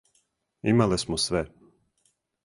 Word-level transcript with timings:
Имале 0.69 0.97
смо 1.03 1.17
све. 1.23 1.43